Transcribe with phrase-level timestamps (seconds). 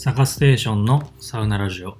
[0.00, 1.96] サカステーションのサウナラジオ。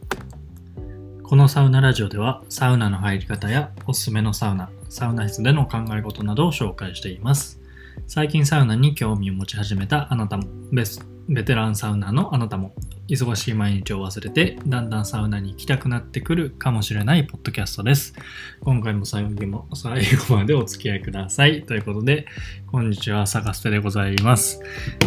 [1.25, 7.61] このサウナラジオではサウナの入り方やおすすめのサウナサウナ室での考え事などを紹介しています。
[8.07, 12.73] 最近サウナに興味を持ち始めたあなたもベスベテランサウナのあなたも
[13.07, 18.15] 忙しい毎日を忘れてだんだんサウナに行きたくなってくるかもしれないポッドキャストです。
[18.61, 21.65] 今回も最後も最後までお付き合いください。
[21.65, 22.27] ということで
[22.67, 24.63] こんにちはサカステでございます。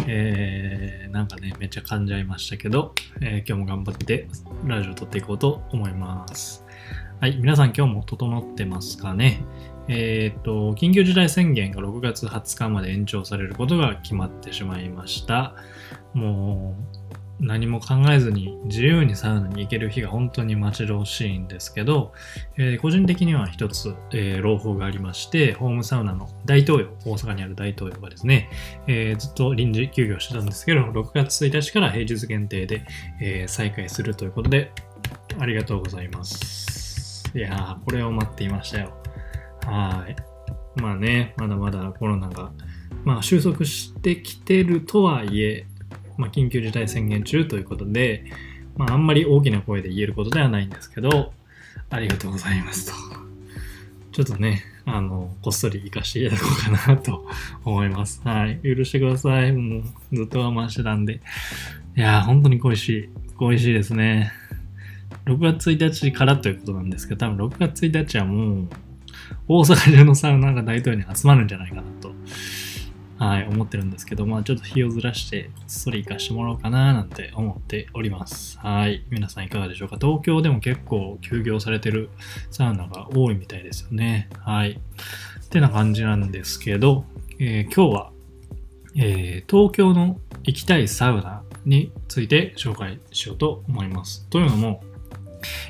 [0.06, 4.28] えー、なんかねめっちゃ噛んじゃいましたけど、えー、今日も頑張って
[4.64, 6.64] ラジオ撮っていこうと思います。
[7.20, 9.44] はい皆さん今日も整ってますかね？
[9.88, 15.54] えっ、と、緊急事態宣言が6月20日まで延長されることが決まってしまいました。
[16.14, 16.76] も
[17.40, 22.12] う、何も考えずに自由にサウナに行ける日が本当に待ち遠しいんですけど、
[22.56, 28.48] えー、個人的には一つ、えー、朗報がありまして、ホームサウナの大東洋、大阪にある大東洋がですね、
[28.86, 32.84] えー、ずっと臨時休業してたんですけど、6月1日から平日限定で、
[33.20, 34.70] え再開するということで、
[35.38, 37.30] ありがとうございます。
[37.34, 38.92] いやー、これを待っていましたよ。
[39.66, 40.80] はい。
[40.80, 42.52] まあね、まだまだコロナが、
[43.04, 45.66] まあ、収束してきてるとはいえ、
[46.22, 48.24] まあ、緊急事態宣言中ということで、
[48.76, 51.32] まあ、あんまり大きな声で言えることではないんですけど、
[51.90, 52.92] ありがとうございますと。
[54.12, 57.26] ちょっとね、あの、こっそり行かせていただこうかなと
[57.64, 58.20] 思います。
[58.24, 58.60] はい。
[58.62, 59.52] 許してください。
[59.52, 59.82] もう、
[60.16, 61.20] ずっと我慢してたんで。
[61.96, 63.08] いやー、本当に恋しい。
[63.36, 64.32] 恋しいですね。
[65.26, 68.68] 6月1日からということなんですけど、多分6月1日はもう、
[69.48, 72.12] 大阪中のサウナが大統領に集まるんじゃないかなと、
[73.22, 78.58] はい、思ってるんですけど、まあちょっと日をずらして、こっそり行かしてもらおうかななんて思っております。
[78.58, 79.04] はい。
[79.10, 79.96] 皆さんいかがでしょうか？
[80.00, 82.10] 東京でも結構休業されてる
[82.50, 84.28] サウナが多いみたいですよね。
[84.40, 84.72] はい。
[84.72, 87.04] ってな感じなんですけど、
[87.38, 88.12] えー、今日は、
[88.96, 94.26] えー、東京の行きたいサウナについて紹介しようと思います。
[94.30, 94.82] というのも、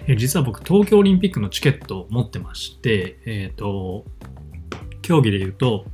[0.07, 4.07] え実は僕、東京オリンピックのチケットを持ってまして、えっ、と、
[5.03, 5.85] 競技で言うと、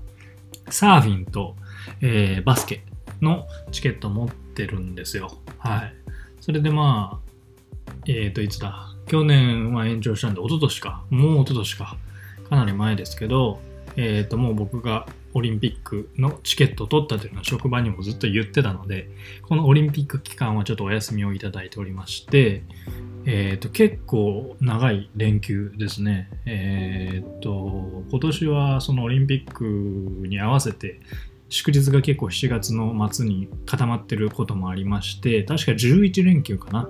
[0.70, 1.56] サーフィンと、
[2.00, 2.82] えー、バスケ
[3.20, 5.30] のチケット持ってるんですよ。
[5.58, 5.94] はい。
[6.40, 7.28] それでまあ、
[8.06, 8.94] えっ、ー、と、いつだ？
[9.06, 11.04] 去年は延長したんで、一昨年か。
[11.10, 11.96] もう一昨年か。
[12.48, 13.60] かなり前ですけど、
[13.96, 19.08] えっ、ー、と、もう僕がオリンピックのチケットを取ったというのは職場にもずっと言ってたので、
[19.42, 22.62] このオリンピック期間はちょっとお休みをいただいておりまして、
[23.26, 26.30] え、ー、と、結構長い連休ですね。
[26.46, 29.64] え、ー、と、今年はそのオリンピック
[30.26, 31.00] に合わせて、
[31.50, 36.88] 祝日が結構7月の末に固まってることもありまして、確か11連休かな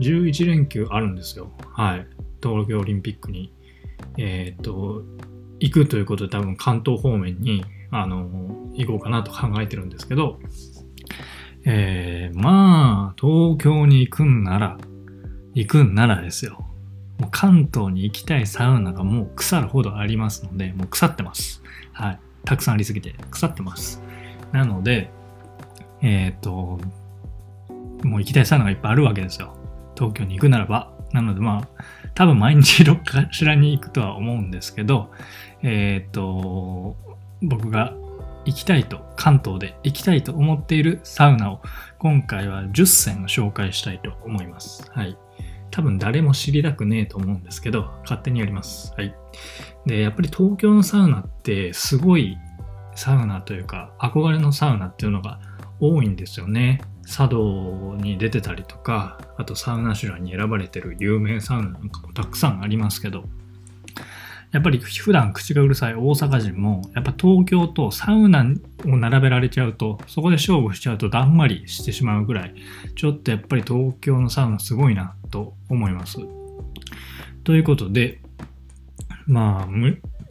[0.00, 1.50] ？11連休あるんですよ。
[1.72, 2.06] はい。
[2.42, 3.52] 東京オリンピックに、
[4.16, 5.04] えっ、ー、と、
[5.60, 8.28] 行くということで多分関東方面に、あの、
[8.74, 10.38] 行こうかなと考えてるんですけど、
[11.64, 14.78] えー、まあ、東京に行くんなら、
[15.54, 16.64] 行くんならですよ。
[17.18, 21.62] もう関東に行きたいサウナがもう腐るほどありますので、もう腐ってます。
[21.92, 22.20] はい。
[22.44, 24.02] たくさんありすぎて腐ってます。
[24.52, 25.10] なので、
[26.00, 26.80] えっ、ー、と、
[28.02, 29.54] もう行きたいサウナがいっぱいあるわけですよ。
[29.94, 30.92] 東京に行くならば。
[31.12, 31.84] なのでまあ、
[32.14, 35.10] 多分毎日どっかしらに行くとは思うんですけど、
[35.62, 36.96] えっ、ー、と、
[37.42, 37.94] 僕が
[38.44, 41.60] 行きたいと、関東で行きたいと思っているサウナを
[41.98, 44.90] 今回は10選紹介したいと思います。
[44.92, 45.16] はい。
[45.70, 48.92] 多分誰も知りたくねえと思うんですけど、勝手にやります。
[48.96, 49.14] はい。
[49.86, 52.36] で、やっぱり東京のサウナってすごい
[52.94, 55.38] サウナというか、憧れのサウナっていうのが
[55.78, 56.80] 多いんですよね。
[57.10, 63.24] 茶道に出てたりとか、あとサウナシュラに選ばれてる有名サウナなんかもたくさんありますけど、
[64.52, 68.46] やっぱり普段口がうるさい大阪人も、やっぱ東京とサウナ
[68.84, 72.54] を並べられちゃうと、そこで勝負しちゃうとだんまりしてしまうぐらい、
[72.94, 76.18] ちょっとやっぱり東京のサウナすごいなと思います。
[77.42, 78.20] ということで、
[79.26, 79.68] まあ、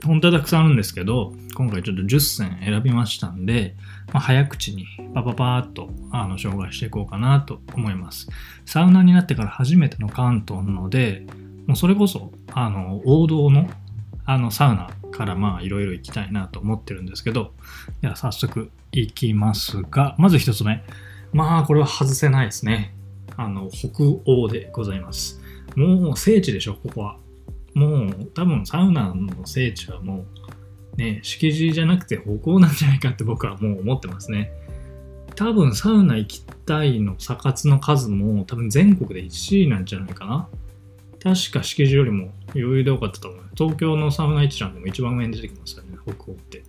[0.05, 3.75] 本当はたくさんあるんですけど、今回ちょっと10選選びましたんで、
[4.13, 8.27] まあ、早口にパパパーっとあの紹介していこうかなと思います。
[8.65, 11.25] サウナになってから初めての関東なので、
[11.67, 13.69] もうそれこそあの王道の
[14.25, 17.53] あのサウナからまあいろいろ行きたいなと思ってるんですけど、
[18.01, 20.83] では早速行きますが、まず一つ目。
[21.33, 22.93] まあこれは外せないですね。
[23.37, 25.39] あの、北欧でございます。
[25.75, 27.17] もう聖地でしょ、ここは。
[27.73, 30.25] もう多分サウナの聖地はもう
[30.97, 34.51] ね、敷地じゃなくて北欧なんじゃないかって僕はもう思ってますね。
[35.35, 40.49] 多分サウナ行きたいの、サ活の数も多分全国で1位なんじゃないかな。
[41.21, 43.43] 確か敷地よりも余裕で多かったと思う。
[43.55, 46.63] 東京のサウナ一覧でも一番上に出てきますよね、北欧って。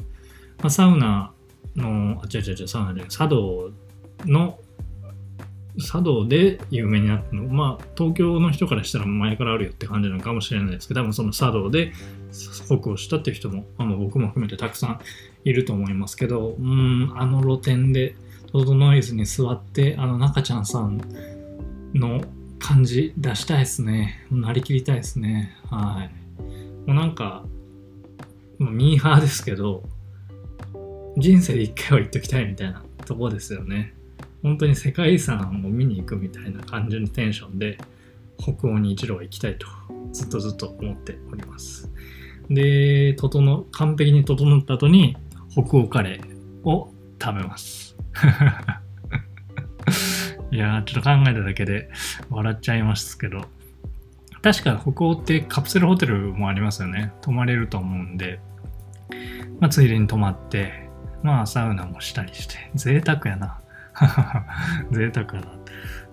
[0.58, 1.32] まあ、サウナ
[1.76, 3.70] の、あ、違う違う違う、サウナで、茶道
[4.24, 4.58] の
[5.80, 7.44] 茶道で有名になったの。
[7.44, 11.92] まあ東京の人からしたら前からあるよって感じなのかもしれないですけど多分その茶道で
[12.66, 15.00] 北をしたっていう人も、あの僕も含めてたくさん
[15.44, 18.14] いると思いますけどうんあの露店で
[18.52, 21.00] 整えずに座ってあの中ちゃんさん
[21.94, 22.22] の
[22.58, 24.26] 感じ出したいですね。
[24.30, 25.56] なりきりたいですね。
[25.70, 26.10] はい。
[26.86, 27.44] もうなんか
[28.58, 29.82] ミーハーですけど
[31.16, 33.94] 人生で一回は行っときたいみたいなとこですよね。
[34.42, 37.78] 本当に世界遺産を見に行くみたいな感じのテンションで
[38.38, 39.66] 北欧に一度は行きたいと
[40.12, 41.90] ずっとずっと思っております。
[42.48, 45.16] で整完璧に整った後に
[45.50, 46.92] 北欧カレーを
[47.22, 47.96] 食べます。
[50.50, 51.90] いやーちょっと考えただけで
[52.28, 53.46] 笑っちゃいますけど。
[54.42, 57.12] 確か北欧ってカプセルホテルもありますよね。
[57.20, 58.40] 泊まれると思うんで、
[59.60, 60.88] まあ、ついでに泊まって
[61.22, 62.70] まあサウナもしたりして。
[62.74, 63.59] 贅沢やな。
[64.90, 65.42] 贅沢だ。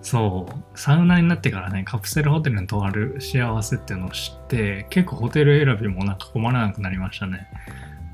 [0.00, 7.48] そう、サウナになってからね、カプセルホテルに泊まる幸せっていうのを知って、結構ホテル選びもなんか困らなくなりましたね。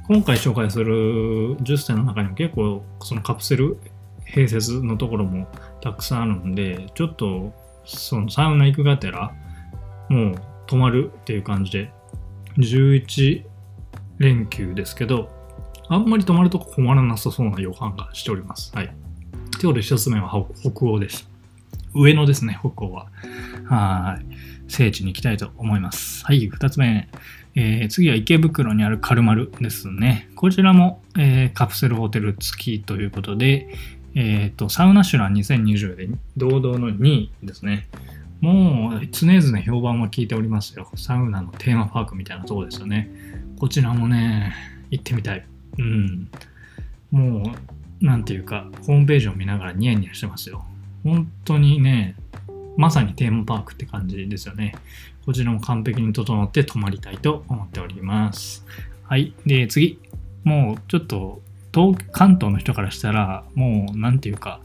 [0.06, 3.78] 今回紹介する10選の中にも結構そのカプセル
[4.26, 5.48] 併設のところも
[5.80, 7.52] たくさんあるんで、ちょっと
[7.84, 9.32] そのサウナ行くがてら、
[10.08, 10.34] もう
[10.66, 11.92] 泊まるっていう感じで、
[12.58, 13.44] 11
[14.18, 15.30] 連休ですけど、
[15.88, 18.74] あんまり泊まると困らなさそうな予感がしております。
[18.74, 19.03] はい。
[19.64, 20.28] 今日で一つ目は
[20.60, 21.26] 北欧です。
[21.94, 23.06] 上野ですね、北欧は。
[23.64, 24.26] はい。
[24.70, 26.22] 聖地に行きたいと思います。
[26.26, 27.08] はい、二つ目。
[27.54, 30.28] えー、次は池袋にあるカルマルですね。
[30.36, 33.70] こちらも、えー、カプセルホテル付きということで、
[34.14, 37.88] えっ、ー、と、サウナシュラン2020で堂々の2位ですね。
[38.42, 40.90] もう常々評判は聞いておりますよ。
[40.94, 43.08] サウナのテーマパークみたいなとこですよね。
[43.58, 44.52] こちらもね、
[44.90, 45.46] 行ってみたい。
[45.78, 46.28] うん。
[47.10, 47.73] もう
[48.04, 50.62] なんていうか、ホームページを見ながらニヤニヤしてますよ。
[51.02, 52.16] 本当にね、
[52.76, 54.74] まさにテーマパークって感じですよね。
[55.24, 58.66] こちらも完璧に整って泊まりたいと思っております。
[59.04, 59.32] はい。
[59.46, 59.98] で、次。
[60.44, 61.40] もうちょっと、
[61.72, 64.60] 東関東の人からしたら、もう、なんていうか、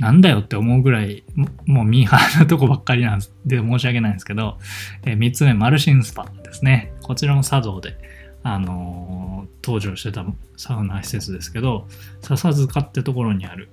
[0.00, 1.22] なんだよって思うぐらい、
[1.66, 4.58] もうミーハーなとこばっかりなんで申し訳ないんですけど、
[5.04, 6.92] えー、3つ目、マルシンスパですね。
[7.02, 7.96] こちらも茶道で、
[8.44, 10.24] あの、登場してた
[10.56, 11.88] サウナ施設ですけど、
[12.20, 13.70] 笹塚ってところにある、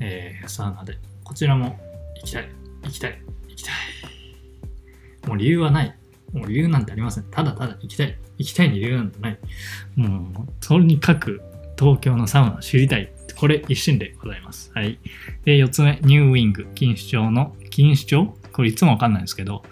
[0.00, 1.78] えー、サウナで、こちらも
[2.16, 2.48] 行きたい、
[2.82, 3.74] 行きたい、行きたい。
[5.28, 5.94] もう理由はない。
[6.32, 7.24] もう理由なんてありません。
[7.30, 8.18] ただただ行きたい。
[8.38, 9.38] 行きたいに理由なんてない。
[9.94, 11.42] もう、とにかく
[11.78, 13.12] 東京のサウナ知りたい。
[13.36, 14.72] これ一心でございます。
[14.74, 14.98] はい。
[15.44, 18.34] で、4つ目、ニューウィング、錦糸町の、錦糸町？
[18.52, 19.64] これいつもわかんないですけど、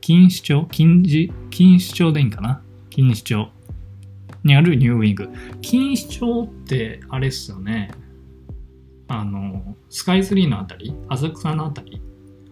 [0.00, 0.66] 錦糸町？
[0.70, 2.60] 金字、錦糸町でいいんかな？
[2.90, 3.48] 錦糸町。
[4.44, 5.30] にあるニューウィング。
[5.62, 7.90] 錦糸町ってあれっすよね。
[9.08, 10.94] あの、スカイツリーのあたり？
[11.08, 12.00] 浅草のあたり？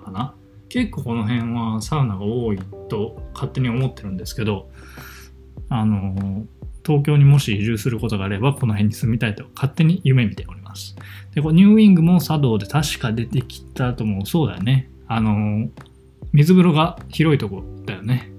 [0.05, 0.35] かな？
[0.69, 2.59] 結構この辺はサウナが多い
[2.89, 4.71] と勝手に思ってるんですけど、
[5.69, 6.47] あの、
[6.85, 10.97] 東京にもし移住することがあれば、この辺に住みたいと勝手に夢見ております。
[11.35, 14.27] で、こニューウィングも茶道で確か出てきたと思う。
[14.27, 14.91] そうだよね。
[15.07, 15.69] あの、
[16.33, 18.31] 水風呂が広いとこだよね。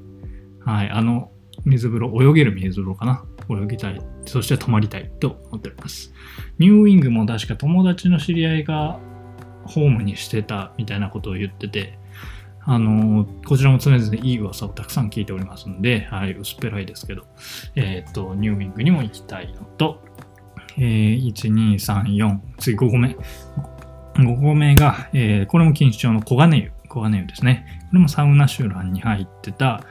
[0.59, 0.89] はい。
[0.89, 1.31] あの、
[1.65, 3.23] 水風呂、泳げる水風呂かな。
[3.49, 4.01] 泳ぎたい。
[4.25, 6.13] そして泊まりたいと思っております。
[6.59, 8.99] ニューウィングも確か友達の知り合いが
[9.65, 11.97] ホームにしてたみたいなことを言ってて、
[12.61, 17.23] あのこちらも常々いい噂をたくさん聞いておりますんで、はい、薄っぺらいですけど、
[17.75, 20.03] えっ、と、ニューウィングにも行きたいのと、
[20.77, 23.17] えー、1、2、3、4、次5個目。
[24.15, 26.71] 5個目が、えー、これも錦糸町の黄金湯。
[26.89, 27.84] 黄金湯ですね。
[27.89, 29.84] これもサウナ集団に入ってた、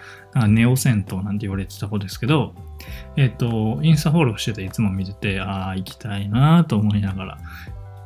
[0.49, 2.55] ネオ銭湯なんて言われてた子ですけど、
[3.17, 7.39] えっ、と、インスタフォローしてていつも見てて、ああ、行きたいなと思いながら、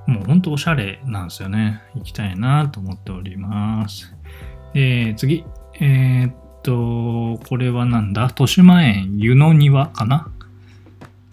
[0.07, 1.81] もうほんとおしゃれなんですよね。
[1.95, 4.15] 行きたいなと思っております。
[4.75, 5.45] えー、次。
[5.81, 8.23] えー、っと、これはなんだ？
[8.23, 10.29] 豊島園湯の庭かな？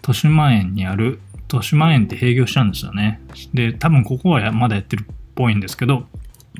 [0.02, 3.20] 豊島園にある、豊島園って閉業したんですよね。
[3.54, 6.06] で、多分ここはまだやってるっぽいんですけど、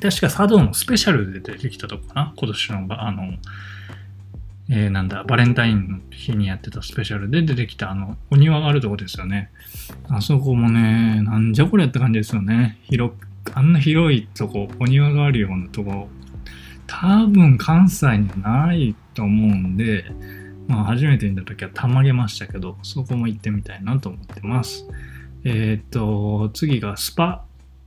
[0.01, 2.35] 確か茶道のスペシャルで出てきたとこかな？
[2.37, 3.35] 今年の、あの、
[4.71, 9.51] えー、なんだ、バレンタインの日にやってたスペシャルで出てきたあの、お庭があるとこですよね。
[10.09, 12.79] あそこもね、なんじゃこれって感じですよね。
[12.85, 13.13] 広
[13.53, 16.09] あんな広いとこ、お庭があるようなとこ、
[16.87, 20.05] 多分関西にはないと思うんで、
[20.69, 24.87] まあ初めて見た時はたまげましたけど、そこも行ってみたいなと思ってます。
[25.45, 27.45] えっ、と、次がスパ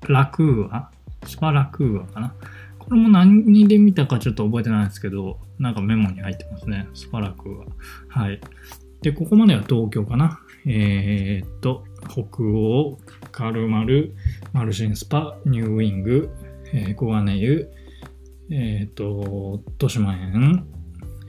[0.07, 0.91] ラクーア
[1.25, 2.35] スパラクーアかな
[2.79, 6.87] これも何で見たかちょっと覚えてないんですけど、なんかメモに入ってますね。
[6.93, 7.65] スパラクは。
[8.09, 8.41] はい。
[9.01, 10.39] で、ここまでは東京かな。
[10.65, 12.99] えー、っと、北欧、
[13.31, 14.15] カルマル、
[14.51, 16.29] マルシンスパ、ニューウィング、
[16.73, 17.69] えー、小金湯、
[18.51, 20.67] えっ、と、豊島園、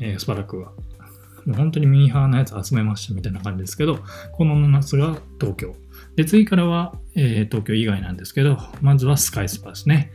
[0.00, 0.72] えー、スパラクーア。
[1.46, 3.98] もう本当にミーハーなやつ集めましたみたいな感じですけど、
[4.32, 5.74] この夏が東京。
[6.16, 10.12] で、次からは、えー、東京以外なんですけど、まずはスカイスパですね。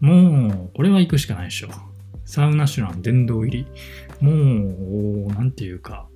[0.00, 1.68] もう、これは行くしかないでしょ。
[2.24, 3.66] サウナシュラン殿堂入り。
[4.20, 6.06] もう、なんていうか、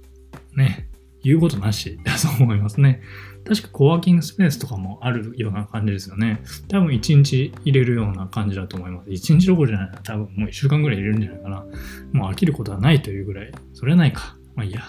[0.54, 0.88] ね、
[1.24, 3.00] 言うことなしだと思いますね。
[3.44, 6.42] 確かコワーキングスペースとかもあるような感じですよね。
[6.68, 9.10] 多分1日入れるような感じだと思います。
[9.10, 9.98] 1日どころじゃないな。
[9.98, 11.64] 多分もう1週間ぐらい入れるんじゃないかな。
[12.12, 13.52] もう飽きることはないというぐらい。
[13.72, 14.36] それはないか。
[14.54, 14.82] まあいいや。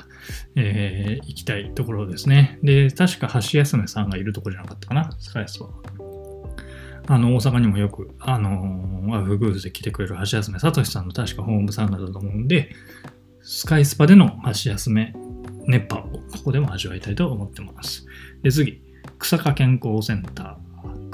[0.55, 2.59] えー、行きたいところですね。
[2.63, 5.15] で、確か橋休めさんがいるところじゃなかったかな。
[5.19, 5.69] スカイスは。
[7.07, 12.71] あの、大阪にもよく、あのー、アフグーズで来てくれる橋休めさとしさんの確かホームサウナだと思うんで、
[13.41, 15.13] スカイスパでの橋休め
[15.67, 18.05] 熱波をここでも味わいたいと思ってます。
[18.41, 18.81] で、次、
[19.19, 20.64] 草加健康センター。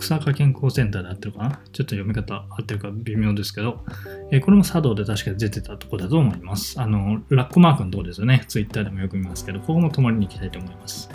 [0.01, 1.50] 草加健康センターで合ってるかな？
[1.50, 3.86] ちょっと読み方合ってるか微妙ですけど、
[4.31, 6.81] えー、これも茶道で確か出てたとこだと思います。
[6.81, 8.43] あの、ラッコマークのとこですよね。
[8.48, 11.10] ツイッターでもよく見ますけど、ここも泊まりに行きたいと思います。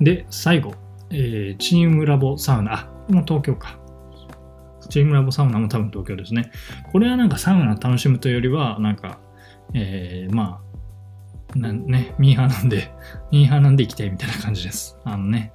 [0.00, 0.74] で、最後、
[1.10, 2.74] えー、チームラボサウナ。
[2.74, 3.78] あ、これも東京か。
[4.88, 6.50] チームラボサウナも多分東京ですね。
[6.90, 9.20] これはなんかサウナ楽しむというよりは、なんか、
[9.74, 10.70] えー、まあ、
[11.56, 12.92] ね、ミーハーなんで、
[13.30, 14.96] ミーハーなんで行きたいみたいな感じです。
[15.04, 15.52] あのね、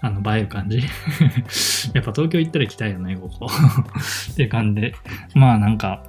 [0.00, 0.78] あの、映える感じ。
[1.94, 3.46] やっぱ東京行ったら行きたいよね、ここ。
[4.32, 4.94] っていう感じで。
[5.34, 6.02] まあなんか、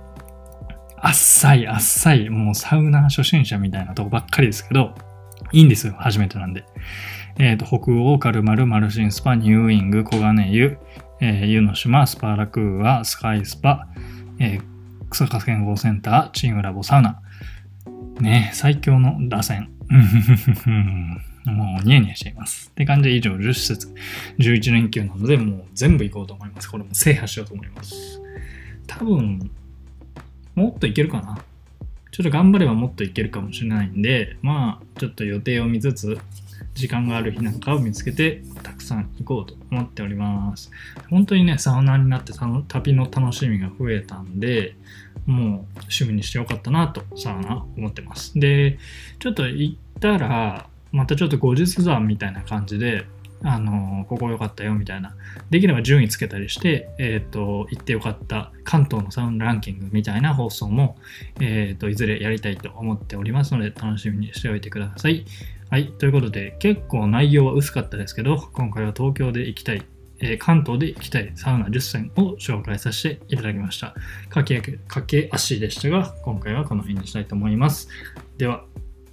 [1.00, 4.96] あっさい、あっさい、もうサウナ初心者みたいなとこばっかりですけど、
[5.52, 6.66] いいんですよ、初めてなんで。
[7.40, 10.78] えっ、ー、と、北欧、カルマル、マルシンスパ、ニューイング、小金湯、
[11.22, 13.88] えー、湯の島、スパラクーア、スカイスパ、
[14.40, 17.22] えー、草加健康センター、チームラボサウナ。
[18.20, 19.70] ね最強の打線。
[21.52, 22.70] もうニヤニヤしています。
[22.72, 23.94] って感じで以上10施設、
[24.40, 26.70] 11連休なので、もう全部行こうと思います。
[26.70, 28.22] これも制覇しようと思います。
[28.86, 29.50] 多分、
[30.56, 31.40] もっといけるかな。
[32.12, 36.18] ちょっと頑張ればもっといけるかもしれないんで、まあ、ちょっと予定を見つつ、
[36.74, 40.72] 時間がある日なんかを見つけて、たくさん行こうと思っております。
[41.10, 42.34] 本当にね、サウナーになって
[42.68, 44.76] 旅の楽しみが増えたんで、
[45.26, 45.48] もう
[45.82, 48.40] 趣味にしてよかったなと、サウナ思ってます。
[48.40, 48.80] で、
[49.20, 53.06] ちょっと行ったら、またちょっと後日談みたいな感じで、
[53.44, 55.16] あのここ良かったよみたいな。
[55.52, 60.98] できれば順位つけたりして、えっ、ー、と、行ってよかった関東のサウンドランキングみたいな放送も、
[61.40, 65.24] えっ、ー、と、いずれやりたいと思っておりますので、楽しみにしておいてください。
[65.70, 65.92] はい。
[65.92, 69.86] ということで、結構内容は薄かったですけど、今回は東京で行きたい、
[70.20, 73.94] えー、関東で行きたいサウナ10選を紹介させていただきました。
[74.30, 77.88] 駆け駆け足でしたが、今回はこの辺にしたいと思います。
[78.38, 78.64] では、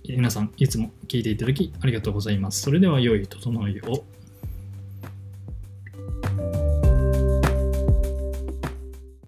[0.06, 2.60] 皆さんいつも聞いていただきありがとうございます。
[2.60, 4.04] それでは良い整いを。